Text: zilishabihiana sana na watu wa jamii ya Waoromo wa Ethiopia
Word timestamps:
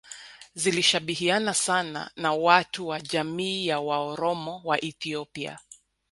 zilishabihiana 0.55 1.53
sana 1.53 2.11
na 2.15 2.33
watu 2.33 2.87
wa 2.87 2.99
jamii 3.01 3.67
ya 3.67 3.79
Waoromo 3.79 4.61
wa 4.63 4.83
Ethiopia 4.85 5.59